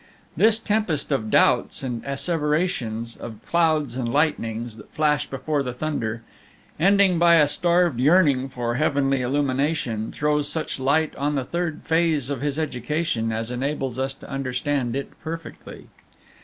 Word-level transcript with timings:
This 0.35 0.57
tempest 0.57 1.11
of 1.11 1.29
doubts 1.29 1.83
and 1.83 2.03
asseverations, 2.03 3.15
of 3.15 3.39
clouds 3.45 3.95
and 3.95 4.07
of 4.07 4.13
lightnings 4.15 4.77
that 4.77 4.89
flash 4.95 5.27
before 5.29 5.61
the 5.61 5.73
thunder, 5.75 6.23
ending 6.79 7.19
by 7.19 7.35
a 7.35 7.47
starved 7.47 7.99
yearning 7.99 8.49
for 8.49 8.73
heavenly 8.73 9.21
illumination, 9.21 10.11
throws 10.11 10.49
such 10.49 10.79
a 10.79 10.83
light 10.83 11.15
on 11.17 11.35
the 11.35 11.45
third 11.45 11.81
phase 11.83 12.31
of 12.31 12.41
his 12.41 12.57
education 12.57 13.31
as 13.31 13.51
enables 13.51 13.99
us 13.99 14.15
to 14.15 14.27
understand 14.27 14.95
it 14.95 15.11
perfectly. 15.21 15.85